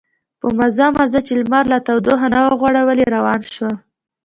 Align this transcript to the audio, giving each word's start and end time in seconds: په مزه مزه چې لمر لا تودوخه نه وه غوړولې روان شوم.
په 0.39 0.47
مزه 0.57 0.87
مزه 0.97 1.19
چې 1.27 1.33
لمر 1.41 1.65
لا 1.71 1.77
تودوخه 1.87 2.27
نه 2.33 2.39
وه 2.45 2.53
غوړولې 2.59 3.05
روان 3.15 3.41
شوم. 3.53 3.75